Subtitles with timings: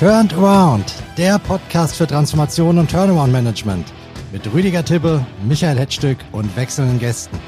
[0.00, 3.92] Turned Around, der Podcast für Transformation und Turnaround Management
[4.32, 7.38] mit Rüdiger Tippe, Michael Hetzstück und wechselnden Gästen.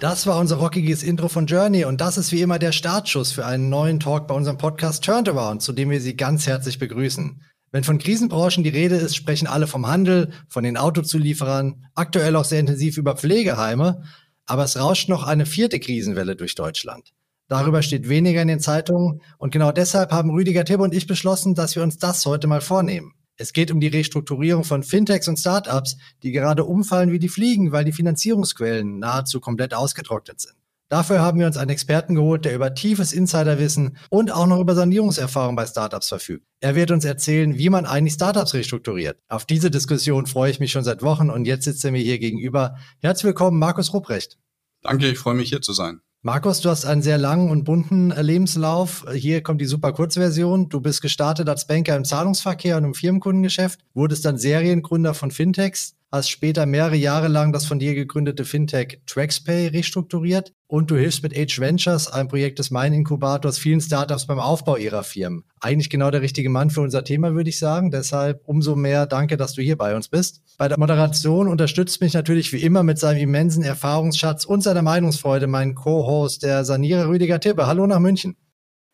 [0.00, 3.44] Das war unser rockiges Intro von Journey und das ist wie immer der Startschuss für
[3.44, 7.42] einen neuen Talk bei unserem Podcast Turned Around, zu dem wir Sie ganz herzlich begrüßen.
[7.70, 12.44] Wenn von Krisenbranchen die Rede ist, sprechen alle vom Handel, von den Autozulieferern, aktuell auch
[12.44, 14.02] sehr intensiv über Pflegeheime,
[14.46, 17.12] aber es rauscht noch eine vierte Krisenwelle durch Deutschland.
[17.48, 21.54] Darüber steht weniger in den Zeitungen und genau deshalb haben Rüdiger Tibb und ich beschlossen,
[21.54, 23.12] dass wir uns das heute mal vornehmen.
[23.36, 27.70] Es geht um die Restrukturierung von Fintechs und Startups, die gerade umfallen wie die Fliegen,
[27.70, 30.57] weil die Finanzierungsquellen nahezu komplett ausgetrocknet sind.
[30.90, 34.74] Dafür haben wir uns einen Experten geholt, der über tiefes Insiderwissen und auch noch über
[34.74, 36.46] Sanierungserfahrung bei Startups verfügt.
[36.60, 39.18] Er wird uns erzählen, wie man eigentlich Startups restrukturiert.
[39.28, 42.18] Auf diese Diskussion freue ich mich schon seit Wochen und jetzt sitzt er mir hier
[42.18, 42.76] gegenüber.
[43.00, 44.38] Herzlich willkommen, Markus Rupprecht.
[44.80, 46.00] Danke, ich freue mich hier zu sein.
[46.22, 49.04] Markus, du hast einen sehr langen und bunten Lebenslauf.
[49.12, 50.70] Hier kommt die super Kurzversion.
[50.70, 55.96] Du bist gestartet als Banker im Zahlungsverkehr und im Firmenkundengeschäft, wurdest dann Seriengründer von Fintechs,
[56.10, 61.24] hast später mehrere Jahre lang das von dir gegründete Fintech TraxPay restrukturiert und du hilfst
[61.24, 65.42] mit Age Ventures, einem Projekt des Mein Inkubators, vielen Startups beim Aufbau ihrer Firmen.
[65.60, 67.90] Eigentlich genau der richtige Mann für unser Thema, würde ich sagen.
[67.90, 70.42] Deshalb umso mehr danke, dass du hier bei uns bist.
[70.58, 75.48] Bei der Moderation unterstützt mich natürlich wie immer mit seinem immensen Erfahrungsschatz und seiner Meinungsfreude
[75.48, 77.66] mein Co-Host, der Sanierer Rüdiger Tippe.
[77.66, 78.36] Hallo nach München.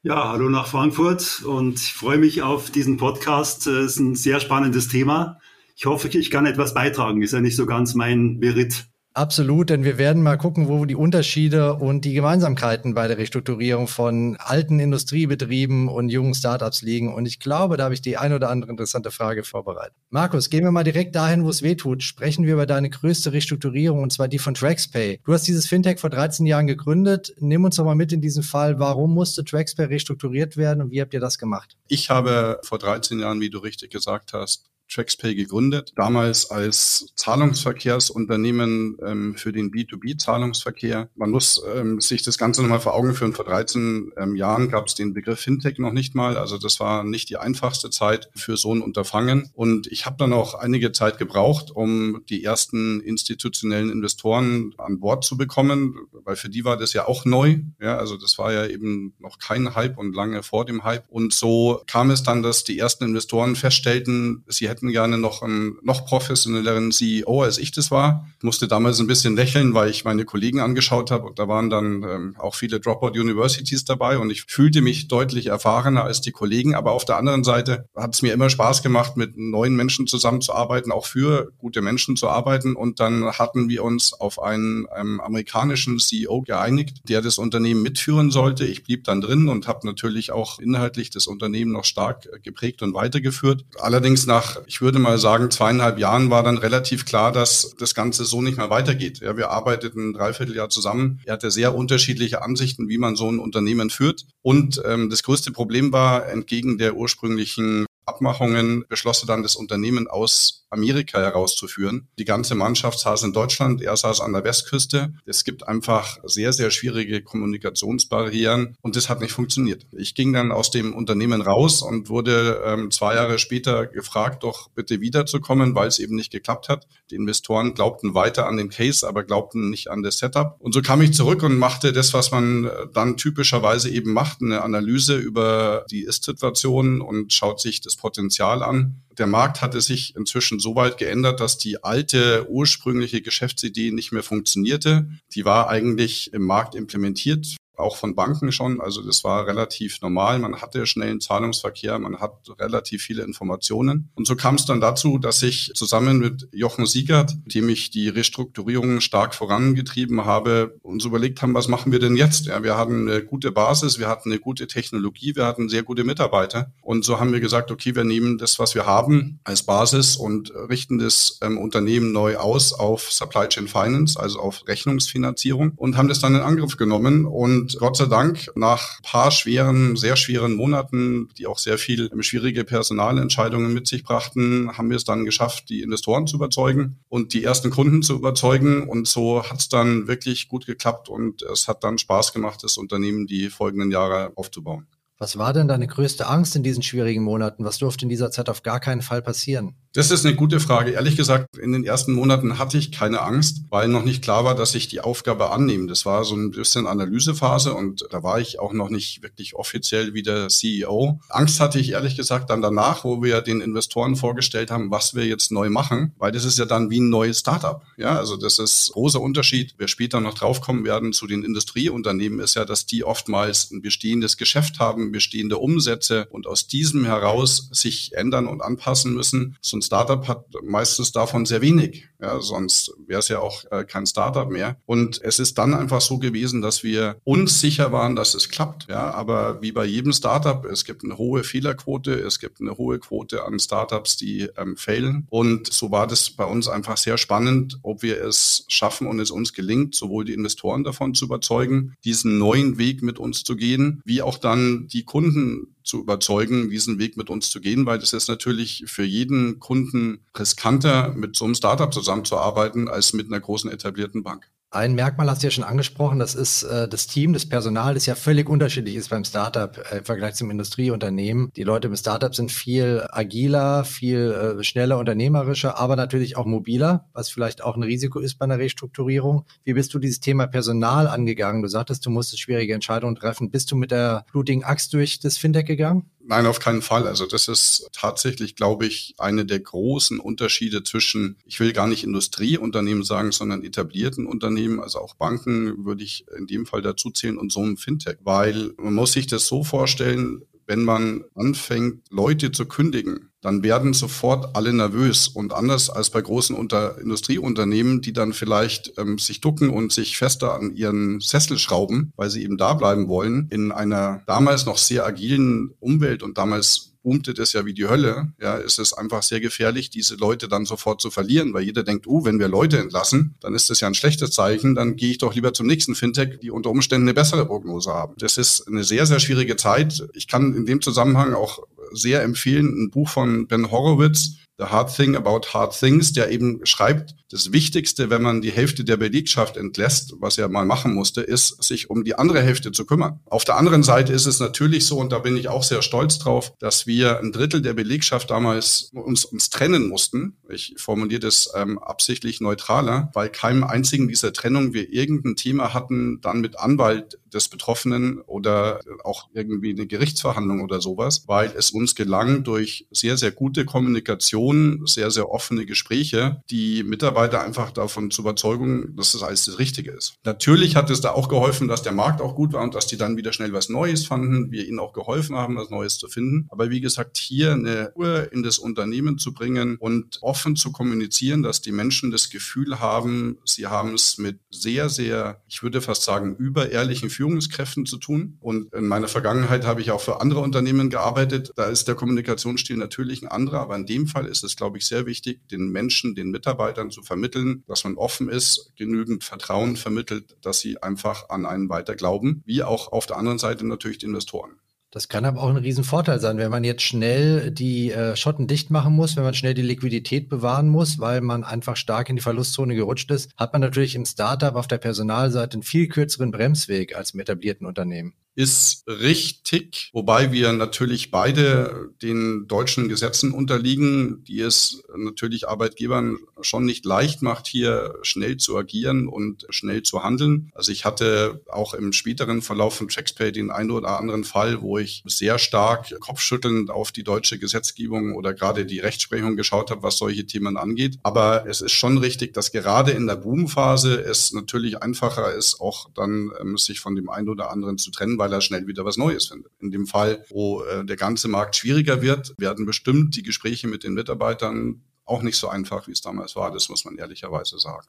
[0.03, 3.67] Ja, hallo nach Frankfurt und ich freue mich auf diesen Podcast.
[3.67, 5.39] Es ist ein sehr spannendes Thema
[5.77, 7.23] ich hoffe, ich kann etwas beitragen.
[7.23, 8.87] Ist ja nicht so ganz mein Beritt.
[9.17, 13.87] Absolut, denn wir werden mal gucken, wo die Unterschiede und die Gemeinsamkeiten bei der Restrukturierung
[13.87, 17.15] von alten Industriebetrieben und jungen Startups liegen.
[17.15, 19.95] Und ich glaube, da habe ich die ein oder andere interessante Frage vorbereitet.
[20.11, 22.03] Markus, gehen wir mal direkt dahin, wo es weh tut.
[22.03, 25.21] Sprechen wir über deine größte Restrukturierung, und zwar die von TraxPay.
[25.25, 27.33] Du hast dieses Fintech vor 13 Jahren gegründet.
[27.39, 28.81] Nimm uns doch mal mit in diesen Fall.
[28.81, 31.77] Warum musste TraxPay restrukturiert werden und wie habt ihr das gemacht?
[31.87, 38.97] Ich habe vor 13 Jahren, wie du richtig gesagt hast, TraxPay gegründet, damals als Zahlungsverkehrsunternehmen
[39.05, 41.09] ähm, für den B2B-Zahlungsverkehr.
[41.15, 43.33] Man muss ähm, sich das Ganze nochmal vor Augen führen.
[43.33, 46.37] Vor 13 ähm, Jahren gab es den Begriff Fintech noch nicht mal.
[46.37, 49.51] Also das war nicht die einfachste Zeit für so ein Unterfangen.
[49.55, 55.25] Und ich habe dann auch einige Zeit gebraucht, um die ersten institutionellen Investoren an Bord
[55.25, 57.59] zu bekommen, weil für die war das ja auch neu.
[57.81, 61.05] Ja, also das war ja eben noch kein Hype und lange vor dem Hype.
[61.09, 65.77] Und so kam es dann, dass die ersten Investoren feststellten, sie hätten gerne noch einen
[65.83, 68.27] noch professionelleren CEO, als ich das war.
[68.39, 71.71] Ich musste damals ein bisschen lächeln, weil ich meine Kollegen angeschaut habe und da waren
[71.71, 76.33] dann ähm, auch viele Dropout Universities dabei und ich fühlte mich deutlich erfahrener als die
[76.33, 76.75] Kollegen.
[76.75, 80.91] Aber auf der anderen Seite hat es mir immer Spaß gemacht, mit neuen Menschen zusammenzuarbeiten,
[80.91, 82.75] auch für gute Menschen zu arbeiten.
[82.75, 88.33] Und dann hatten wir uns auf einen, einen amerikanischen CEO geeinigt, der das Unternehmen mitführen
[88.33, 88.67] sollte.
[88.67, 92.95] Ich blieb dann drin und habe natürlich auch inhaltlich das Unternehmen noch stark geprägt und
[92.95, 93.65] weitergeführt.
[93.79, 98.25] Allerdings nach ich würde mal sagen, zweieinhalb Jahren war dann relativ klar, dass das Ganze
[98.25, 99.21] so nicht mehr weitergeht.
[99.21, 101.21] Ja, wir arbeiteten ein Dreivierteljahr zusammen.
[101.25, 104.27] Er hatte sehr unterschiedliche Ansichten, wie man so ein Unternehmen führt.
[104.43, 110.65] Und ähm, das größte Problem war, entgegen der ursprünglichen Abmachungen beschloss dann, das Unternehmen aus
[110.75, 112.09] Amerika herauszuführen.
[112.19, 115.15] Die ganze Mannschaft saß in Deutschland, er saß an der Westküste.
[115.25, 119.87] Es gibt einfach sehr, sehr schwierige Kommunikationsbarrieren und das hat nicht funktioniert.
[119.93, 124.69] Ich ging dann aus dem Unternehmen raus und wurde ähm, zwei Jahre später gefragt, doch
[124.71, 126.87] bitte wiederzukommen, weil es eben nicht geklappt hat.
[127.11, 130.57] Die Investoren glaubten weiter an den Case, aber glaubten nicht an das Setup.
[130.59, 134.63] Und so kam ich zurück und machte das, was man dann typischerweise eben macht, eine
[134.63, 140.59] Analyse über die Ist-Situation und schaut sich das Potenzial an der Markt hatte sich inzwischen
[140.59, 145.09] so weit geändert, dass die alte ursprüngliche Geschäftsidee nicht mehr funktionierte.
[145.35, 148.81] Die war eigentlich im Markt implementiert auch von Banken schon.
[148.81, 150.39] Also das war relativ normal.
[150.39, 154.11] Man hatte schnellen Zahlungsverkehr, man hat relativ viele Informationen.
[154.15, 157.91] Und so kam es dann dazu, dass ich zusammen mit Jochen Siegert, mit dem ich
[157.91, 162.47] die Restrukturierung stark vorangetrieben habe, uns überlegt haben, was machen wir denn jetzt?
[162.47, 166.05] Ja, wir hatten eine gute Basis, wir hatten eine gute Technologie, wir hatten sehr gute
[166.05, 166.73] Mitarbeiter.
[166.83, 170.53] Und so haben wir gesagt, okay, wir nehmen das, was wir haben als Basis und
[170.69, 176.09] richten das ähm, Unternehmen neu aus auf Supply Chain Finance, also auf Rechnungsfinanzierung und haben
[176.09, 180.55] das dann in Angriff genommen und und Gott sei Dank, nach paar schweren, sehr schweren
[180.55, 185.71] Monaten, die auch sehr viel schwierige Personalentscheidungen mit sich brachten, haben wir es dann geschafft,
[185.71, 188.87] die Investoren zu überzeugen und die ersten Kunden zu überzeugen.
[188.87, 192.77] Und so hat es dann wirklich gut geklappt und es hat dann Spaß gemacht, das
[192.77, 194.87] Unternehmen die folgenden Jahre aufzubauen.
[195.17, 197.65] Was war denn deine größte Angst in diesen schwierigen Monaten?
[197.65, 199.75] Was durfte in dieser Zeit auf gar keinen Fall passieren?
[199.97, 200.91] Das ist eine gute Frage.
[200.91, 204.57] Ehrlich gesagt, in den ersten Monaten hatte ich keine Angst, weil noch nicht klar war,
[204.57, 205.87] dass ich die Aufgabe annehme.
[205.87, 210.13] Das war so ein bisschen Analysephase und da war ich auch noch nicht wirklich offiziell
[210.13, 211.21] wieder CEO.
[211.29, 215.27] Angst hatte ich ehrlich gesagt dann danach, wo wir den Investoren vorgestellt haben, was wir
[215.27, 217.81] jetzt neu machen, weil das ist ja dann wie ein neues Startup.
[217.97, 219.77] Ja, also das ist großer Unterschied.
[219.79, 224.39] Wir später noch draufkommen werden zu den Industrieunternehmen, ist ja, dass die oftmals ein bestehendes
[224.39, 229.57] Geschäft haben, bestehende Umsätze und aus diesem heraus sich ändern und anpassen müssen.
[229.61, 232.09] Sonst Startup hat meistens davon sehr wenig.
[232.21, 234.77] Ja, sonst wäre es ja auch äh, kein Startup mehr.
[234.87, 238.87] Und es ist dann einfach so gewesen, dass wir uns sicher waren, dass es klappt.
[238.89, 242.99] Ja, aber wie bei jedem Startup, es gibt eine hohe Fehlerquote, es gibt eine hohe
[242.99, 245.27] Quote an Startups, die ähm, failen.
[245.31, 249.31] Und so war das bei uns einfach sehr spannend, ob wir es schaffen und es
[249.31, 254.01] uns gelingt, sowohl die Investoren davon zu überzeugen, diesen neuen Weg mit uns zu gehen,
[254.05, 258.13] wie auch dann die Kunden zu überzeugen, diesen Weg mit uns zu gehen, weil das
[258.13, 263.71] ist natürlich für jeden Kunden riskanter, mit so einem Startup zusammenzuarbeiten, als mit einer großen
[263.71, 264.51] etablierten Bank.
[264.75, 268.07] Ein Merkmal hast du ja schon angesprochen, das ist äh, das Team, das Personal, das
[268.07, 271.53] ja völlig unterschiedlich ist beim Startup äh, im Vergleich zum Industrieunternehmen.
[271.55, 277.09] Die Leute im Startup sind viel agiler, viel äh, schneller, unternehmerischer, aber natürlich auch mobiler,
[277.13, 279.45] was vielleicht auch ein Risiko ist bei einer Restrukturierung.
[279.63, 281.63] Wie bist du dieses Thema Personal angegangen?
[281.63, 283.53] Du sagtest, du musstest schwierige Entscheidungen treffen.
[283.53, 286.11] Bist du mit der blutigen Axt durch das Fintech gegangen?
[286.27, 287.07] Nein, auf keinen Fall.
[287.07, 292.03] Also das ist tatsächlich, glaube ich, eine der großen Unterschiede zwischen, ich will gar nicht
[292.03, 297.37] Industrieunternehmen sagen, sondern etablierten Unternehmen, also auch Banken würde ich in dem Fall dazu zählen
[297.37, 302.53] und so einem Fintech, weil man muss sich das so vorstellen, wenn man anfängt, Leute
[302.53, 305.29] zu kündigen, dann werden sofort alle nervös.
[305.29, 310.17] Und anders als bei großen Unter Industrieunternehmen, die dann vielleicht ähm, sich ducken und sich
[310.17, 314.79] fester an ihren Sessel schrauben, weil sie eben da bleiben wollen, in einer damals noch
[314.79, 319.23] sehr agilen Umwelt und damals boomte das ja wie die Hölle, ja, ist es einfach
[319.23, 322.79] sehr gefährlich, diese Leute dann sofort zu verlieren, weil jeder denkt, uh, wenn wir Leute
[322.79, 325.95] entlassen, dann ist das ja ein schlechtes Zeichen, dann gehe ich doch lieber zum nächsten
[325.95, 328.15] Fintech, die unter Umständen eine bessere Prognose haben.
[328.19, 330.05] Das ist eine sehr, sehr schwierige Zeit.
[330.15, 331.61] Ich kann in dem Zusammenhang auch
[331.93, 336.65] sehr empfehlen, ein Buch von Ben Horowitz, The Hard Thing About Hard Things, der eben
[336.65, 341.21] schreibt, das Wichtigste, wenn man die Hälfte der Belegschaft entlässt, was er mal machen musste,
[341.21, 343.19] ist, sich um die andere Hälfte zu kümmern.
[343.25, 346.21] Auf der anderen Seite ist es natürlich so, und da bin ich auch sehr stolz
[346.21, 350.37] drauf, dass wir ein Drittel der Belegschaft damals uns, uns trennen mussten.
[350.49, 356.21] Ich formuliere das ähm, absichtlich neutraler, weil keinem einzigen dieser Trennung wir irgendein Thema hatten,
[356.21, 361.97] dann mit Anwalt des Betroffenen oder auch irgendwie eine Gerichtsverhandlung oder sowas, weil es uns
[361.97, 364.44] gelang, durch sehr, sehr gute Kommunikation,
[364.85, 369.91] sehr, sehr offene Gespräche, die Mitarbeiter einfach davon zu überzeugen, dass das alles das Richtige
[369.93, 370.15] ist.
[370.25, 372.97] Natürlich hat es da auch geholfen, dass der Markt auch gut war und dass die
[372.97, 376.47] dann wieder schnell was Neues fanden, wir ihnen auch geholfen haben, was Neues zu finden.
[376.51, 381.43] Aber wie gesagt, hier eine Uhr in das Unternehmen zu bringen und offen zu kommunizieren,
[381.43, 386.03] dass die Menschen das Gefühl haben, sie haben es mit sehr, sehr, ich würde fast
[386.03, 388.39] sagen, überehrlichen Führungskräften zu tun.
[388.41, 391.53] Und in meiner Vergangenheit habe ich auch für andere Unternehmen gearbeitet.
[391.57, 394.87] Da ist der Kommunikationsstil natürlich ein anderer, aber in dem Fall ist es, glaube ich,
[394.87, 400.37] sehr wichtig, den Menschen, den Mitarbeitern zu vermitteln, dass man offen ist, genügend Vertrauen vermittelt,
[400.41, 404.07] dass sie einfach an einen weiter glauben, wie auch auf der anderen Seite natürlich die
[404.07, 404.59] Investoren.
[404.95, 408.71] Das kann aber auch ein Riesenvorteil sein, wenn man jetzt schnell die äh, Schotten dicht
[408.71, 412.23] machen muss, wenn man schnell die Liquidität bewahren muss, weil man einfach stark in die
[412.23, 416.95] Verlustzone gerutscht ist, hat man natürlich im Startup auf der Personalseite einen viel kürzeren Bremsweg
[416.95, 424.41] als im etablierten Unternehmen ist richtig, wobei wir natürlich beide den deutschen Gesetzen unterliegen, die
[424.41, 430.51] es natürlich Arbeitgebern schon nicht leicht macht, hier schnell zu agieren und schnell zu handeln.
[430.55, 434.79] Also ich hatte auch im späteren Verlauf von TraxPay den einen oder anderen Fall, wo
[434.79, 439.99] ich sehr stark kopfschüttelnd auf die deutsche Gesetzgebung oder gerade die Rechtsprechung geschaut habe, was
[439.99, 440.99] solche Themen angeht.
[441.03, 445.89] Aber es ist schon richtig, dass gerade in der Boomphase es natürlich einfacher ist, auch
[445.95, 448.97] dann ähm, sich von dem einen oder anderen zu trennen, weil er schnell wieder was
[448.97, 449.53] Neues findet.
[449.61, 453.85] In dem Fall, wo äh, der ganze Markt schwieriger wird, werden bestimmt die Gespräche mit
[453.85, 456.51] den Mitarbeitern auch nicht so einfach, wie es damals war.
[456.51, 457.89] Das muss man ehrlicherweise sagen.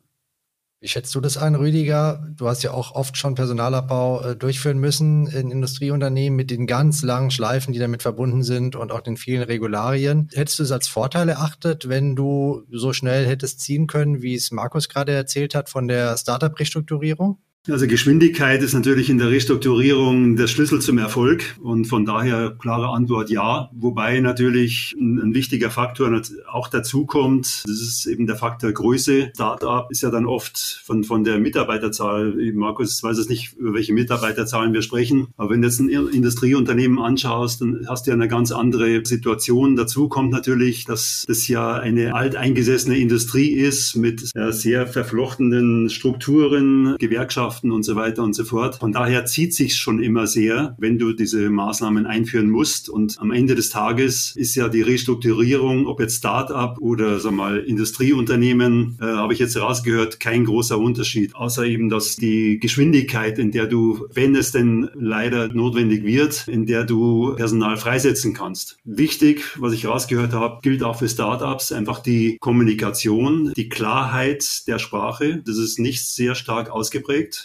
[0.81, 2.27] Wie schätzt du das ein, Rüdiger?
[2.35, 7.01] Du hast ja auch oft schon Personalabbau äh, durchführen müssen in Industrieunternehmen mit den ganz
[7.01, 10.29] langen Schleifen, die damit verbunden sind und auch den vielen Regularien.
[10.33, 14.51] Hättest du es als Vorteil erachtet, wenn du so schnell hättest ziehen können, wie es
[14.51, 17.39] Markus gerade erzählt hat von der Startup-Restrukturierung?
[17.67, 22.89] Also Geschwindigkeit ist natürlich in der Restrukturierung der Schlüssel zum Erfolg und von daher klare
[22.89, 23.71] Antwort ja.
[23.73, 29.31] Wobei natürlich ein, ein wichtiger Faktor auch dazu kommt, das ist eben der Faktor Größe.
[29.33, 33.93] Startup ist ja dann oft von, von der Mitarbeiterzahl, Markus weiß es nicht, über welche
[33.93, 38.27] Mitarbeiterzahlen wir sprechen, aber wenn du jetzt ein Industrieunternehmen anschaust, dann hast du ja eine
[38.27, 39.75] ganz andere Situation.
[39.75, 47.54] Dazu kommt natürlich, dass das ja eine alteingesessene Industrie ist mit sehr verflochtenen Strukturen, Gewerkschaften,
[47.55, 48.77] Gewerkschaften und so weiter und so fort.
[48.77, 52.89] Von daher zieht sich schon immer sehr, wenn du diese Maßnahmen einführen musst.
[52.89, 57.59] Und am Ende des Tages ist ja die Restrukturierung, ob jetzt Start-up oder sag mal
[57.59, 63.51] Industrieunternehmen, äh, habe ich jetzt rausgehört, kein großer Unterschied, außer eben, dass die Geschwindigkeit, in
[63.51, 68.77] der du, wenn es denn leider notwendig wird, in der du Personal freisetzen kannst.
[68.83, 74.79] Wichtig, was ich rausgehört habe, gilt auch für Startups, einfach die Kommunikation, die Klarheit der
[74.79, 75.41] Sprache.
[75.45, 77.44] Das ist nicht sehr stark ausgeprägt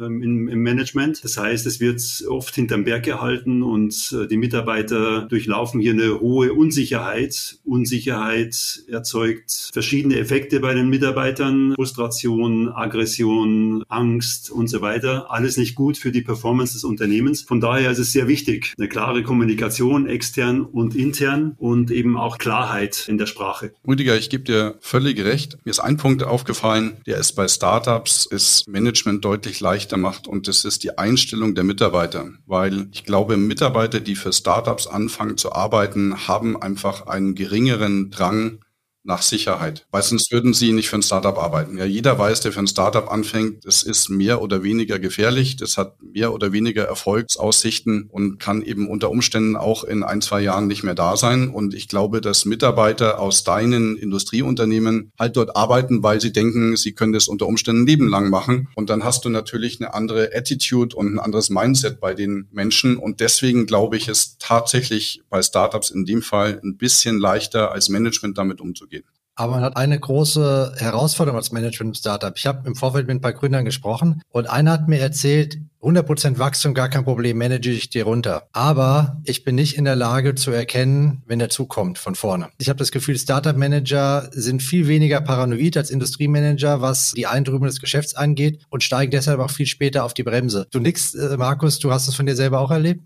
[0.00, 1.22] ähm, im, im, Management.
[1.24, 6.20] Das heißt, es wird oft hinterm Berg gehalten und äh, die Mitarbeiter durchlaufen hier eine
[6.20, 7.58] hohe Unsicherheit.
[7.64, 11.74] Unsicherheit erzeugt verschiedene Effekte bei den Mitarbeitern.
[11.74, 15.30] Frustration, Aggression, Angst und so weiter.
[15.30, 17.42] Alles nicht gut für die Performance des Unternehmens.
[17.42, 22.38] Von daher ist es sehr wichtig, eine klare Kommunikation extern und intern und eben auch
[22.38, 23.72] Klarheit in der Sprache.
[23.86, 25.58] Rüdiger, ich gebe dir völlig recht.
[25.64, 30.28] Mir ist ein Punkt aufgefallen, der ist bei Startups, ist Management deutlich leichter macht.
[30.28, 35.36] Und das ist die Einstellung der Mitarbeiter, weil ich glaube, Mitarbeiter, die für Startups anfangen
[35.36, 38.60] zu arbeiten, haben einfach einen geringeren Drang,
[39.10, 39.86] nach Sicherheit.
[39.90, 41.76] Weil sonst würden sie nicht für ein Startup arbeiten.
[41.76, 45.76] Ja, jeder weiß, der für ein Startup anfängt, es ist mehr oder weniger gefährlich, das
[45.76, 50.68] hat mehr oder weniger Erfolgsaussichten und kann eben unter Umständen auch in ein, zwei Jahren
[50.68, 51.50] nicht mehr da sein.
[51.50, 56.92] Und ich glaube, dass Mitarbeiter aus deinen Industrieunternehmen halt dort arbeiten, weil sie denken, sie
[56.92, 58.68] können das unter Umständen lebenlang machen.
[58.76, 62.96] Und dann hast du natürlich eine andere Attitude und ein anderes Mindset bei den Menschen.
[62.96, 67.88] Und deswegen glaube ich, ist tatsächlich bei Startups in dem Fall ein bisschen leichter als
[67.88, 68.99] Management damit umzugehen gehen.
[69.40, 72.34] Aber man hat eine große Herausforderung als Management im Startup.
[72.36, 76.38] Ich habe im Vorfeld mit ein paar Gründern gesprochen und einer hat mir erzählt, 100%
[76.38, 78.48] Wachstum, gar kein Problem, manage ich dir runter.
[78.52, 82.50] Aber ich bin nicht in der Lage zu erkennen, wenn der zukommt von vorne.
[82.58, 87.80] Ich habe das Gefühl, Startup-Manager sind viel weniger paranoid als Industriemanager, was die Eindrückung des
[87.80, 90.66] Geschäfts angeht und steigen deshalb auch viel später auf die Bremse.
[90.70, 93.00] Du nix, äh, Markus, du hast es von dir selber auch erlebt?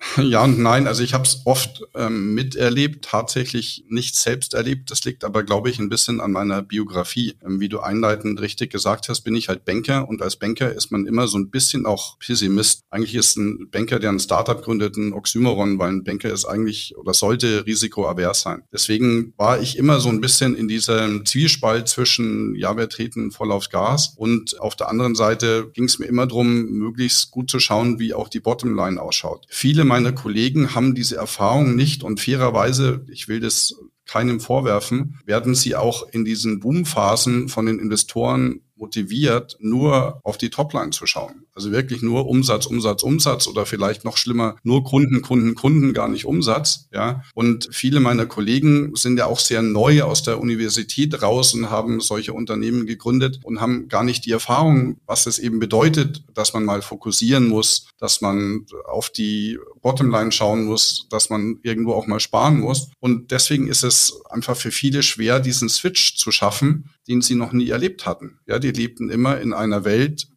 [0.16, 0.86] Ja und nein.
[0.86, 4.90] Also ich habe es oft ähm, miterlebt, tatsächlich nicht selbst erlebt.
[4.90, 7.34] Das liegt aber, glaube ich, ein bisschen an meiner Biografie.
[7.44, 10.90] Ähm, wie du einleitend richtig gesagt hast, bin ich halt Banker und als Banker ist
[10.90, 12.82] man immer so ein bisschen auch Pessimist.
[12.90, 16.96] Eigentlich ist ein Banker, der ein Startup gründet, ein Oxymoron, weil ein Banker ist eigentlich
[16.96, 18.62] oder sollte risikoavers sein.
[18.72, 23.52] Deswegen war ich immer so ein bisschen in diesem Zwiespalt zwischen, ja, wir treten voll
[23.52, 27.58] aufs Gas und auf der anderen Seite ging es mir immer darum, möglichst gut zu
[27.58, 29.46] schauen, wie auch die Bottomline ausschaut.
[29.48, 33.74] Viele meiner Kollegen haben diese Erfahrung nicht und fairerweise, ich will das
[34.06, 40.50] keinem vorwerfen, werden sie auch in diesen Boomphasen von den Investoren motiviert, nur auf die
[40.50, 41.46] Topline zu schauen.
[41.58, 46.06] Also wirklich nur Umsatz, Umsatz, Umsatz oder vielleicht noch schlimmer, nur Kunden, Kunden, Kunden, gar
[46.06, 46.86] nicht Umsatz.
[46.92, 47.24] Ja.
[47.34, 51.98] Und viele meiner Kollegen sind ja auch sehr neu aus der Universität raus und haben
[51.98, 56.64] solche Unternehmen gegründet und haben gar nicht die Erfahrung, was es eben bedeutet, dass man
[56.64, 62.20] mal fokussieren muss, dass man auf die Bottomline schauen muss, dass man irgendwo auch mal
[62.20, 62.90] sparen muss.
[63.00, 67.52] Und deswegen ist es einfach für viele schwer, diesen Switch zu schaffen, den sie noch
[67.52, 68.38] nie erlebt hatten.
[68.46, 70.28] Ja, die lebten immer in einer Welt,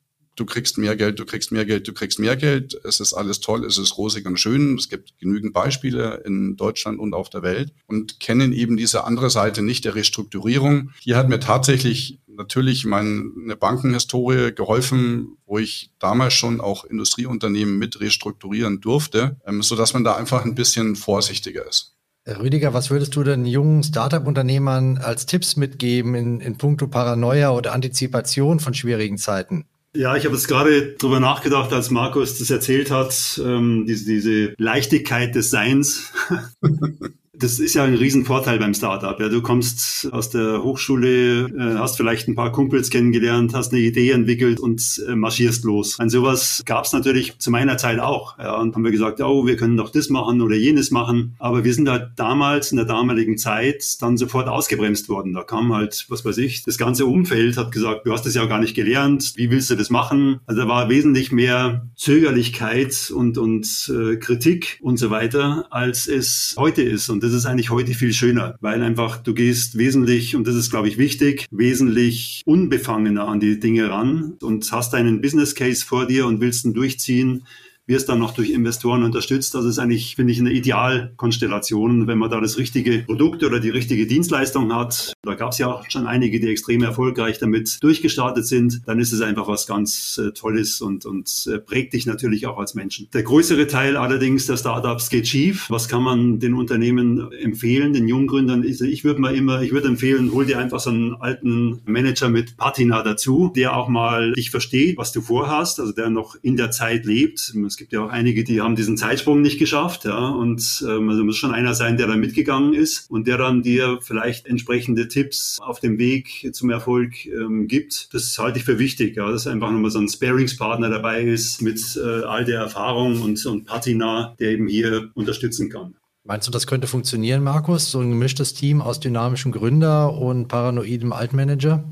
[0.42, 2.80] du kriegst mehr Geld, du kriegst mehr Geld, du kriegst mehr Geld.
[2.84, 4.76] Es ist alles toll, es ist rosig und schön.
[4.76, 9.30] Es gibt genügend Beispiele in Deutschland und auf der Welt und kennen eben diese andere
[9.30, 10.90] Seite nicht der Restrukturierung.
[11.00, 18.00] Hier hat mir tatsächlich natürlich meine Bankenhistorie geholfen, wo ich damals schon auch Industrieunternehmen mit
[18.00, 21.96] restrukturieren durfte, ähm, so dass man da einfach ein bisschen vorsichtiger ist.
[22.28, 27.74] Rüdiger, was würdest du denn jungen Startup-Unternehmern als Tipps mitgeben in, in puncto Paranoia oder
[27.74, 29.66] Antizipation von schwierigen Zeiten?
[29.94, 34.54] Ja, ich habe jetzt gerade drüber nachgedacht, als Markus das erzählt hat, ähm, diese, diese
[34.58, 36.14] Leichtigkeit des Seins.
[37.42, 39.20] das ist ja ein Riesenvorteil beim Startup.
[39.20, 43.82] Ja, du kommst aus der Hochschule, äh, hast vielleicht ein paar Kumpels kennengelernt, hast eine
[43.82, 46.00] Idee entwickelt und äh, marschierst los.
[46.00, 48.38] An sowas gab es natürlich zu meiner Zeit auch.
[48.38, 51.36] Ja, und haben wir gesagt, oh, wir können doch das machen oder jenes machen.
[51.40, 55.34] Aber wir sind halt damals in der damaligen Zeit dann sofort ausgebremst worden.
[55.34, 58.46] Da kam halt, was weiß ich, das ganze Umfeld hat gesagt, du hast das ja
[58.46, 59.34] gar nicht gelernt.
[59.36, 60.40] Wie willst du das machen?
[60.46, 66.56] Also da war wesentlich mehr Zögerlichkeit und und äh, Kritik und so weiter, als es
[66.58, 67.10] heute ist.
[67.10, 70.56] Und das das ist eigentlich heute viel schöner, weil einfach du gehst wesentlich, und das
[70.56, 75.86] ist, glaube ich, wichtig, wesentlich unbefangener an die Dinge ran und hast einen Business Case
[75.86, 77.46] vor dir und willst ihn durchziehen
[77.92, 79.54] wirst dann noch durch Investoren unterstützt.
[79.54, 83.70] Das ist eigentlich, finde ich, eine Idealkonstellation, wenn man da das richtige Produkt oder die
[83.70, 85.14] richtige Dienstleistung hat.
[85.24, 88.82] Da gab es ja auch schon einige, die extrem erfolgreich damit durchgestartet sind.
[88.88, 92.58] Dann ist es einfach was ganz äh, Tolles und, und äh, prägt dich natürlich auch
[92.58, 93.10] als Menschen.
[93.14, 95.70] Der größere Teil allerdings der Startups geht schief.
[95.70, 98.64] Was kann man den Unternehmen empfehlen, den Junggründern?
[98.64, 102.30] Ich, ich würde mal immer, ich würde empfehlen, hol dir einfach so einen alten Manager
[102.30, 106.56] mit Patina dazu, der auch mal dich versteht, was du vorhast, also der noch in
[106.56, 107.40] der Zeit lebt.
[107.40, 111.24] Es gibt ja auch einige, die haben diesen Zeitsprung nicht geschafft, ja, und ähm, also
[111.24, 115.58] muss schon einer sein, der da mitgegangen ist und der dann dir vielleicht entsprechende Tipps
[115.60, 118.14] auf dem Weg zum Erfolg ähm, gibt.
[118.14, 121.82] Das halte ich für wichtig, ja, dass einfach nochmal so ein Sparingspartner dabei ist mit
[121.98, 125.96] äh, all der Erfahrung und, und Patina, der eben hier unterstützen kann.
[126.24, 127.90] Meinst du, das könnte funktionieren, Markus?
[127.90, 131.84] So ein gemischtes Team aus dynamischem Gründer und paranoidem Altmanager?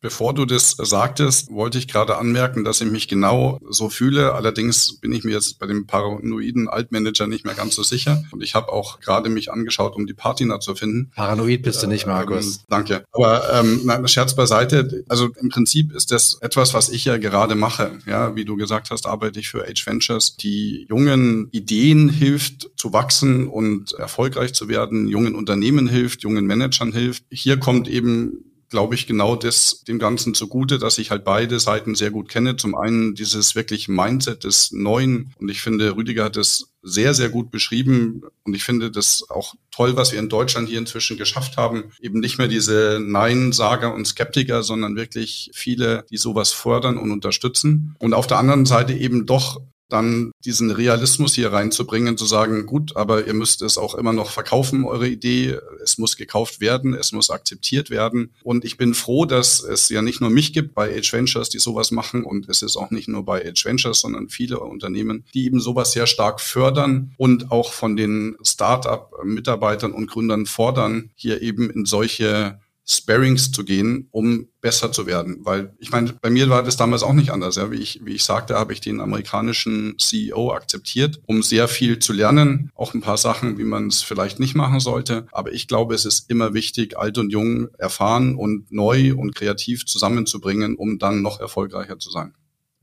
[0.00, 4.34] Bevor du das sagtest, wollte ich gerade anmerken, dass ich mich genau so fühle.
[4.34, 8.24] Allerdings bin ich mir jetzt bei dem paranoiden Altmanager nicht mehr ganz so sicher.
[8.30, 11.10] Und ich habe auch gerade mich angeschaut, um die Patina zu finden.
[11.14, 12.56] Paranoid bist du nicht, Markus.
[12.56, 13.04] Ähm, danke.
[13.12, 15.04] Aber ähm, nein, Scherz beiseite.
[15.08, 17.98] Also im Prinzip ist das etwas, was ich ja gerade mache.
[18.06, 22.92] Ja, wie du gesagt hast, arbeite ich für Age Ventures, die jungen Ideen hilft zu
[22.92, 27.24] wachsen und erfolgreich zu werden, jungen Unternehmen hilft, jungen Managern hilft.
[27.30, 31.94] Hier kommt eben glaube ich, genau das dem Ganzen zugute, dass ich halt beide Seiten
[31.94, 32.56] sehr gut kenne.
[32.56, 35.34] Zum einen dieses wirklich Mindset des Neuen.
[35.38, 38.22] Und ich finde, Rüdiger hat es sehr, sehr gut beschrieben.
[38.44, 41.92] Und ich finde das auch toll, was wir in Deutschland hier inzwischen geschafft haben.
[42.00, 47.94] Eben nicht mehr diese Nein-Sager und Skeptiker, sondern wirklich viele, die sowas fördern und unterstützen.
[47.98, 49.60] Und auf der anderen Seite eben doch
[49.92, 54.30] dann diesen Realismus hier reinzubringen, zu sagen, gut, aber ihr müsst es auch immer noch
[54.30, 55.58] verkaufen, eure Idee.
[55.82, 58.30] Es muss gekauft werden, es muss akzeptiert werden.
[58.42, 61.58] Und ich bin froh, dass es ja nicht nur mich gibt bei Age Ventures, die
[61.58, 62.24] sowas machen.
[62.24, 65.92] Und es ist auch nicht nur bei Age Ventures, sondern viele Unternehmen, die eben sowas
[65.92, 72.60] sehr stark fördern und auch von den Start-up-Mitarbeitern und Gründern fordern, hier eben in solche
[72.92, 75.38] Sparings zu gehen, um besser zu werden.
[75.40, 77.56] Weil ich meine, bei mir war das damals auch nicht anders.
[77.56, 77.70] Ja.
[77.70, 82.12] Wie, ich, wie ich sagte, habe ich den amerikanischen CEO akzeptiert, um sehr viel zu
[82.12, 82.70] lernen.
[82.74, 85.26] Auch ein paar Sachen, wie man es vielleicht nicht machen sollte.
[85.32, 89.86] Aber ich glaube, es ist immer wichtig, alt und jung, erfahren und neu und kreativ
[89.86, 92.34] zusammenzubringen, um dann noch erfolgreicher zu sein.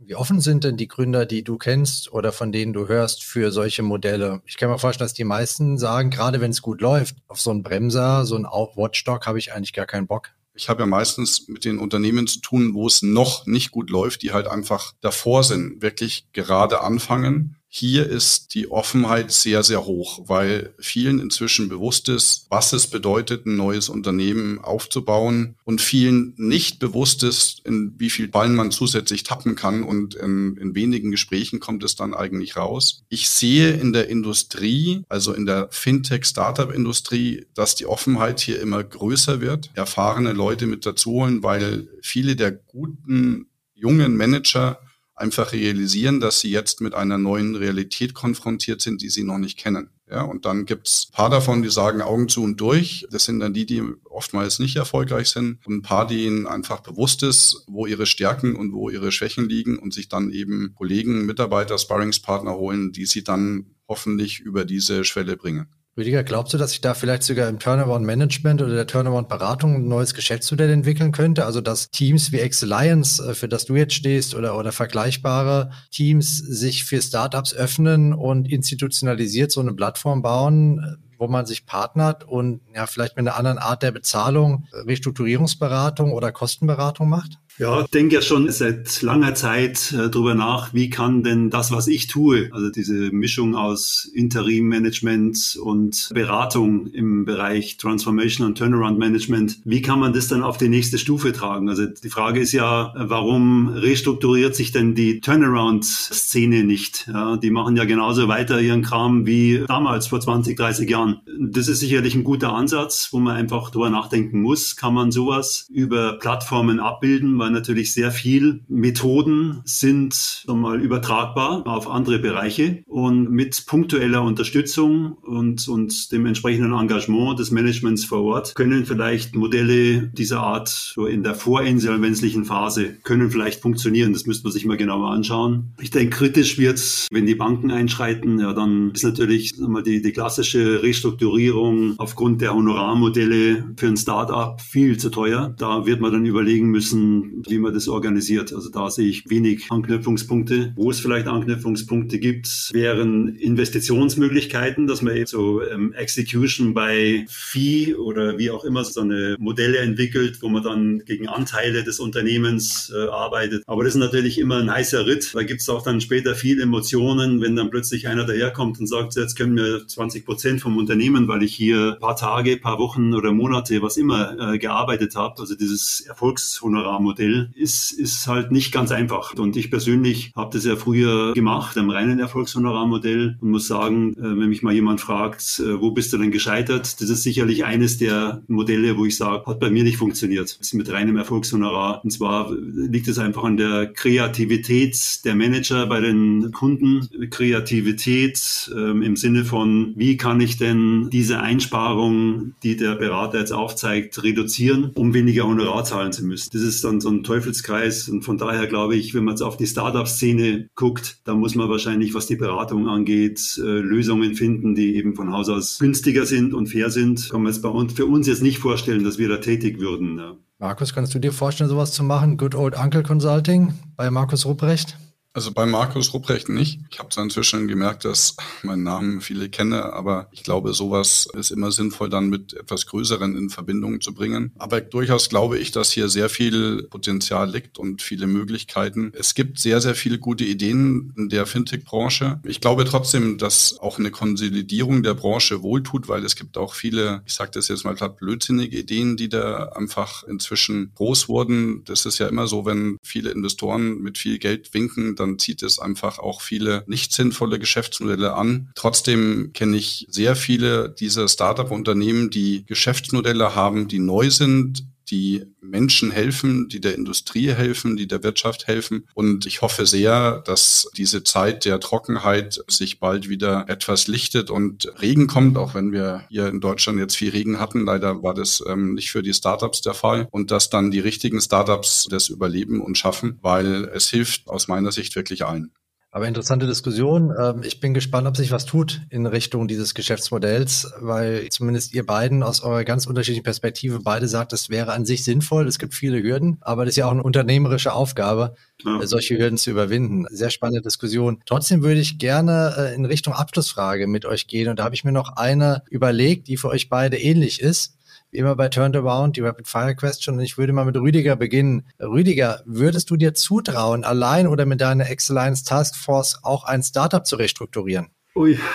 [0.10, 3.52] Wie offen sind denn die Gründer, die du kennst oder von denen du hörst, für
[3.52, 4.42] solche Modelle?
[4.48, 7.52] Ich kann mir vorstellen, dass die meisten sagen, gerade wenn es gut läuft, auf so
[7.52, 10.32] einen Bremser, so einen Watchdog habe ich eigentlich gar keinen Bock.
[10.56, 14.24] Ich habe ja meistens mit den Unternehmen zu tun, wo es noch nicht gut läuft,
[14.24, 20.24] die halt einfach davor sind, wirklich gerade anfangen hier ist die Offenheit sehr, sehr hoch,
[20.28, 26.80] weil vielen inzwischen bewusst ist, was es bedeutet, ein neues Unternehmen aufzubauen und vielen nicht
[26.80, 31.60] bewusst ist, in wie viel Ballen man zusätzlich tappen kann und in, in wenigen Gesprächen
[31.60, 33.04] kommt es dann eigentlich raus.
[33.08, 39.42] Ich sehe in der Industrie, also in der Fintech-Startup-Industrie, dass die Offenheit hier immer größer
[39.42, 44.80] wird, erfahrene Leute mit dazu holen, weil viele der guten jungen Manager
[45.20, 49.58] einfach realisieren, dass sie jetzt mit einer neuen Realität konfrontiert sind, die sie noch nicht
[49.58, 49.90] kennen.
[50.10, 53.06] Ja, und dann gibt's paar davon, die sagen Augen zu und durch.
[53.12, 55.60] Das sind dann die, die oftmals nicht erfolgreich sind.
[55.68, 59.78] Und ein paar, denen einfach bewusst ist, wo ihre Stärken und wo ihre Schwächen liegen
[59.78, 65.38] und sich dann eben Kollegen, Mitarbeiter, Sparringspartner holen, die sie dann hoffentlich über diese Schwelle
[65.38, 65.68] bringen.
[66.00, 70.14] Rüdiger, glaubst du, dass sich da vielleicht sogar im Turnaround-Management oder der Turnaround-Beratung ein neues
[70.14, 71.46] Geschäftsmodell entwickeln könnte?
[71.46, 76.38] Also, dass Teams wie Exceliance, äh, für das du jetzt stehst, oder, oder vergleichbare Teams
[76.38, 82.24] sich für Startups öffnen und institutionalisiert so eine Plattform bauen, äh, wo man sich partnert
[82.24, 87.40] und ja, vielleicht mit einer anderen Art der Bezahlung Restrukturierungsberatung oder Kostenberatung macht?
[87.60, 91.88] Ja, denke ja schon seit langer Zeit äh, darüber nach, wie kann denn das, was
[91.88, 99.82] ich tue, also diese Mischung aus Interim-Management und Beratung im Bereich Transformation und Turnaround-Management, wie
[99.82, 101.68] kann man das dann auf die nächste Stufe tragen?
[101.68, 107.10] Also die Frage ist ja, warum restrukturiert sich denn die Turnaround-Szene nicht?
[107.12, 111.20] Ja, die machen ja genauso weiter ihren Kram wie damals vor 20, 30 Jahren.
[111.38, 114.78] Das ist sicherlich ein guter Ansatz, wo man einfach drüber nachdenken muss.
[114.78, 117.49] Kann man sowas über Plattformen abbilden?
[117.50, 118.62] Natürlich sehr viel.
[118.68, 126.74] Methoden sind mal übertragbar auf andere Bereiche und mit punktueller Unterstützung und, und dem entsprechenden
[126.74, 132.96] Engagement des Managements vor Ort können vielleicht Modelle dieser Art so in der vorinsolvenzlichen Phase
[133.04, 134.14] können vielleicht funktionieren.
[134.14, 135.74] Das müsste man sich mal genauer anschauen.
[135.80, 136.80] Ich denke, kritisch wird
[137.12, 142.54] wenn die Banken einschreiten, ja, dann ist natürlich mal die, die klassische Restrukturierung aufgrund der
[142.54, 145.54] Honorarmodelle für ein Start-up viel zu teuer.
[145.58, 148.54] Da wird man dann überlegen müssen, wie man das organisiert.
[148.54, 150.74] Also da sehe ich wenig Anknüpfungspunkte.
[150.76, 157.96] Wo es vielleicht Anknüpfungspunkte gibt, wären Investitionsmöglichkeiten, dass man eben so ähm, Execution bei Fee
[157.96, 162.92] oder wie auch immer so eine Modelle entwickelt, wo man dann gegen Anteile des Unternehmens
[162.96, 163.64] äh, arbeitet.
[163.68, 165.32] Aber das ist natürlich immer ein heißer Ritt.
[165.34, 169.16] Da gibt es auch dann später viel Emotionen, wenn dann plötzlich einer daherkommt und sagt,
[169.16, 173.32] jetzt können wir 20 Prozent vom Unternehmen, weil ich hier paar Tage, paar Wochen oder
[173.32, 175.40] Monate, was immer, äh, gearbeitet habe.
[175.40, 179.34] Also dieses Erfolgshonorarmodell ist, ist halt nicht ganz einfach.
[179.36, 184.22] Und ich persönlich habe das ja früher gemacht, am reinen Erfolgshonorarmodell und muss sagen, äh,
[184.22, 187.98] wenn mich mal jemand fragt, äh, wo bist du denn gescheitert, das ist sicherlich eines
[187.98, 190.58] der Modelle, wo ich sage, hat bei mir nicht funktioniert.
[190.60, 192.02] Das ist mit reinem Erfolgshonorar.
[192.04, 197.08] Und zwar liegt es einfach an der Kreativität der Manager bei den Kunden.
[197.30, 203.52] Kreativität ähm, im Sinne von, wie kann ich denn diese Einsparung, die der Berater jetzt
[203.52, 206.50] aufzeigt, reduzieren, um weniger Honorar zahlen zu müssen.
[206.54, 208.10] Das ist dann so ein Teufelskreis.
[208.10, 211.70] Und von daher glaube ich, wenn man jetzt auf die Startup-Szene guckt, da muss man
[211.70, 216.54] wahrscheinlich, was die Beratung angeht, äh, Lösungen finden, die eben von Haus aus günstiger sind
[216.54, 217.30] und fair sind.
[217.30, 220.18] Kann man jetzt bei uns, für uns jetzt nicht vorstellen, dass wir da tätig würden.
[220.18, 220.38] Ja.
[220.60, 222.38] Markus, kannst du dir vorstellen, sowas zu machen?
[222.38, 224.98] Good Old Uncle Consulting bei Markus Rupprecht?
[225.32, 226.80] Also bei Markus Rupprecht nicht.
[226.90, 231.52] Ich habe zwar inzwischen gemerkt, dass meinen Namen viele kenne, aber ich glaube, sowas ist
[231.52, 234.52] immer sinnvoll, dann mit etwas Größeren in Verbindung zu bringen.
[234.58, 239.12] Aber durchaus glaube ich, dass hier sehr viel Potenzial liegt und viele Möglichkeiten.
[239.16, 242.40] Es gibt sehr, sehr viele gute Ideen in der Fintech-Branche.
[242.44, 247.22] Ich glaube trotzdem, dass auch eine Konsolidierung der Branche wohltut, weil es gibt auch viele,
[247.28, 251.84] ich sage das jetzt mal gerade, blödsinnige Ideen, die da einfach inzwischen groß wurden.
[251.86, 255.80] Das ist ja immer so, wenn viele Investoren mit viel Geld winken, dann zieht es
[255.80, 258.72] einfach auch viele nicht sinnvolle Geschäftsmodelle an.
[258.76, 266.12] Trotzdem kenne ich sehr viele dieser Startup-Unternehmen, die Geschäftsmodelle haben, die neu sind, die Menschen
[266.12, 269.06] helfen, die der Industrie helfen, die der Wirtschaft helfen.
[269.14, 274.92] Und ich hoffe sehr, dass diese Zeit der Trockenheit sich bald wieder etwas lichtet und
[275.02, 277.86] Regen kommt, auch wenn wir hier in Deutschland jetzt viel Regen hatten.
[277.86, 280.28] Leider war das ähm, nicht für die Startups der Fall.
[280.32, 284.92] Und dass dann die richtigen Startups das überleben und schaffen, weil es hilft aus meiner
[284.92, 285.72] Sicht wirklich allen.
[286.12, 287.32] Aber interessante Diskussion.
[287.40, 292.04] Ähm, ich bin gespannt, ob sich was tut in Richtung dieses Geschäftsmodells, weil zumindest ihr
[292.04, 295.68] beiden aus eurer ganz unterschiedlichen Perspektive beide sagt, es wäre an sich sinnvoll.
[295.68, 299.02] Es gibt viele Hürden, aber das ist ja auch eine unternehmerische Aufgabe, ja.
[299.02, 300.26] Äh, solche Hürden zu überwinden.
[300.32, 301.42] Sehr spannende Diskussion.
[301.46, 304.68] Trotzdem würde ich gerne äh, in Richtung Abschlussfrage mit euch gehen.
[304.70, 307.99] Und da habe ich mir noch eine überlegt, die für euch beide ähnlich ist
[308.32, 310.36] immer bei Turnaround, die Rapid Fire Question.
[310.36, 311.84] Und ich würde mal mit Rüdiger beginnen.
[312.00, 317.26] Rüdiger, würdest du dir zutrauen, allein oder mit deiner Excellence Task Force auch ein Startup
[317.26, 318.08] zu restrukturieren?
[318.36, 318.58] Ui.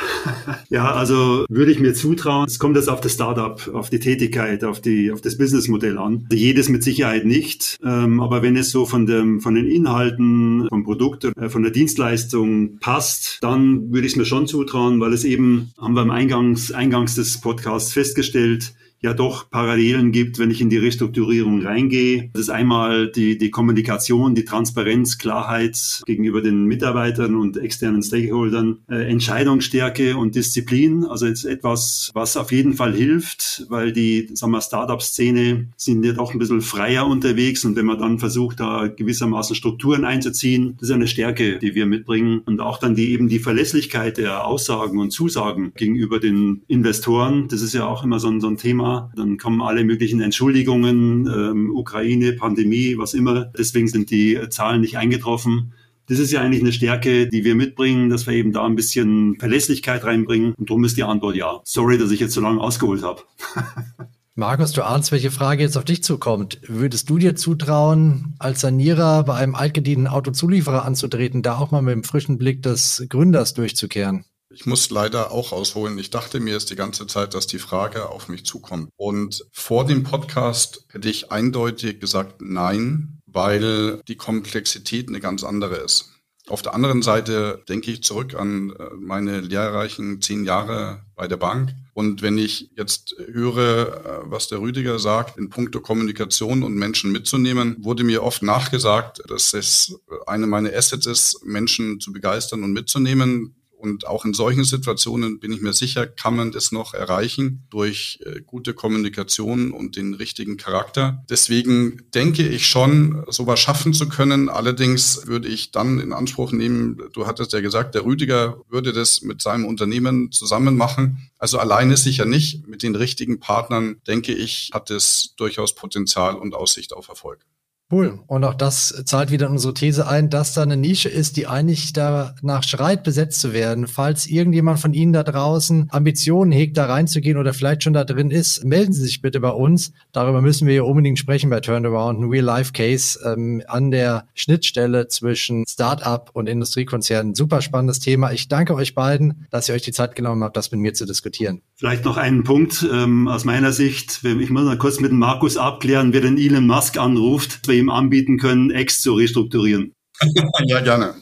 [0.71, 2.47] Ja, also würde ich mir zutrauen.
[2.47, 6.27] Es kommt jetzt auf das Startup, auf die Tätigkeit, auf die, auf das Businessmodell an.
[6.33, 7.79] Jedes mit Sicherheit nicht.
[7.85, 11.71] Ähm, aber wenn es so von dem, von den Inhalten, vom Produkt, äh, von der
[11.71, 16.11] Dienstleistung passt, dann würde ich es mir schon zutrauen, weil es eben, haben wir im
[16.11, 22.31] Eingangs, Eingangs des Podcasts festgestellt, ja doch Parallelen gibt, wenn ich in die Restrukturierung reingehe.
[22.33, 28.79] Das ist einmal die, die Kommunikation, die Transparenz, Klarheit gegenüber den Mitarbeitern und externen Stakeholdern,
[28.88, 31.05] äh, Entscheidungsstärke und Disziplin.
[31.05, 36.12] Also jetzt etwas, was auf jeden Fall hilft, weil die sagen wir, Startup-Szene sind ja
[36.12, 40.88] doch ein bisschen freier unterwegs und wenn man dann versucht, da gewissermaßen Strukturen einzuziehen, das
[40.88, 44.99] ist eine Stärke, die wir mitbringen und auch dann die eben die Verlässlichkeit der Aussagen
[44.99, 47.49] und Zusagen gegenüber den Investoren.
[47.49, 51.27] Das ist ja auch immer so ein, so ein Thema, dann kommen alle möglichen Entschuldigungen,
[51.27, 53.47] ähm, Ukraine, Pandemie, was immer.
[53.57, 55.73] Deswegen sind die Zahlen nicht eingetroffen.
[56.07, 59.37] Das ist ja eigentlich eine Stärke, die wir mitbringen, dass wir eben da ein bisschen
[59.39, 60.55] Verlässlichkeit reinbringen.
[60.55, 61.61] Und darum ist die Antwort ja.
[61.65, 63.23] Sorry, dass ich jetzt so lange ausgeholt habe.
[64.37, 66.61] Markus, du ahnst, welche Frage jetzt auf dich zukommt.
[66.67, 71.95] Würdest du dir zutrauen, als Sanierer bei einem altgedienten Autozulieferer anzutreten, da auch mal mit
[71.95, 74.25] dem frischen Blick des Gründers durchzukehren?
[74.55, 75.99] Ich muss leider auch ausholen.
[75.99, 78.88] Ich dachte mir es die ganze Zeit, dass die Frage auf mich zukommt.
[78.97, 85.77] Und vor dem Podcast hätte ich eindeutig gesagt nein, weil die Komplexität eine ganz andere
[85.77, 86.11] ist.
[86.47, 91.38] Auf der anderen Seite denke ich zurück an äh, meine lehrreichen zehn Jahre bei der
[91.38, 91.75] Bank.
[91.95, 97.12] Und wenn ich jetzt höre, äh, was der Rüdiger sagt, in puncto Kommunikation und Menschen
[97.12, 102.73] mitzunehmen, wurde mir oft nachgesagt, dass es eine meiner Assets ist, Menschen zu begeistern und
[102.73, 103.57] mitzunehmen.
[103.85, 108.18] Und auch in solchen Situationen bin ich mir sicher, kann man das noch erreichen durch
[108.25, 111.23] äh, gute Kommunikation und den richtigen Charakter.
[111.29, 114.49] Deswegen denke ich schon, sowas schaffen zu können.
[114.49, 119.20] Allerdings würde ich dann in Anspruch nehmen, du hattest ja gesagt, der Rüdiger würde das
[119.20, 121.31] mit seinem Unternehmen zusammen machen.
[121.37, 122.66] Also alleine sicher nicht.
[122.66, 127.44] Mit den richtigen Partnern, denke ich, hat es durchaus Potenzial und Aussicht auf Erfolg.
[127.92, 128.18] Cool.
[128.27, 131.47] Und auch das zahlt wieder in unsere These ein, dass da eine Nische ist, die
[131.47, 133.87] eigentlich danach schreit, besetzt zu werden.
[133.87, 138.31] Falls irgendjemand von Ihnen da draußen Ambitionen hegt, da reinzugehen oder vielleicht schon da drin
[138.31, 139.92] ist, melden Sie sich bitte bei uns.
[140.12, 145.64] Darüber müssen wir hier unbedingt sprechen bei Turnaround, ein Real-Life-Case ähm, an der Schnittstelle zwischen
[145.68, 147.35] Start-up und Industriekonzernen.
[147.35, 148.33] Super spannendes Thema.
[148.33, 151.05] Ich danke euch beiden, dass ihr euch die Zeit genommen habt, das mit mir zu
[151.05, 151.61] diskutieren.
[151.77, 154.25] Vielleicht noch einen Punkt ähm, aus meiner Sicht.
[154.25, 158.71] Ich muss mal kurz mit Markus abklären, wer den Elon Musk anruft ihm anbieten können,
[158.71, 159.93] Ex zu restrukturieren.
[160.67, 161.15] ja, gerne.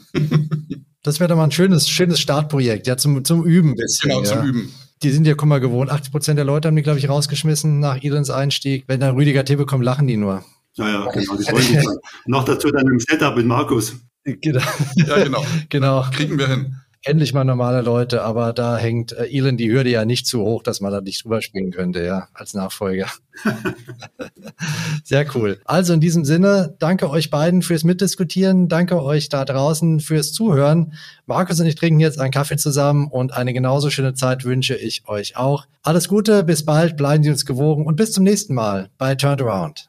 [1.03, 3.75] Das wäre doch mal ein schönes, schönes Startprojekt, ja, zum, zum Üben.
[3.75, 4.29] Bisschen, genau, ja.
[4.29, 4.73] zum Üben.
[5.03, 5.91] Die sind ja, guck mal, gewohnt.
[5.91, 8.85] 80 Prozent der Leute haben die, glaube ich, rausgeschmissen nach Elons Einstieg.
[8.87, 10.45] Wenn dann Rüdiger Tippe kommt, lachen die nur.
[10.75, 11.37] Ja, ja, genau.
[11.37, 11.88] Das wollen die
[12.31, 13.97] Noch dazu dann im Setup mit Markus.
[14.25, 14.62] Genau.
[14.95, 15.45] Ja, genau.
[15.69, 16.07] genau.
[16.12, 20.05] Kriegen wir hin endlich mal normale Leute, aber da hängt äh, Elon die Hürde ja
[20.05, 23.09] nicht zu hoch, dass man da nicht drüber springen könnte, ja, als Nachfolger.
[25.05, 25.61] Sehr cool.
[25.65, 30.93] Also in diesem Sinne, danke euch beiden fürs Mitdiskutieren, danke euch da draußen fürs Zuhören.
[31.27, 35.09] Markus und ich trinken jetzt einen Kaffee zusammen und eine genauso schöne Zeit wünsche ich
[35.09, 35.67] euch auch.
[35.83, 39.43] Alles Gute, bis bald, bleiben Sie uns gewogen und bis zum nächsten Mal bei Turned
[39.43, 39.88] Around.